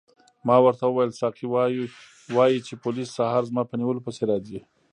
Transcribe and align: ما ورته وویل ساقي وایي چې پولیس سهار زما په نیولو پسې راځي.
ما 0.47 0.55
ورته 0.65 0.83
وویل 0.87 1.11
ساقي 1.21 1.45
وایي 2.35 2.57
چې 2.67 2.73
پولیس 2.83 3.09
سهار 3.17 3.43
زما 3.49 3.63
په 3.67 3.75
نیولو 3.79 4.05
پسې 4.05 4.23
راځي. 4.31 4.59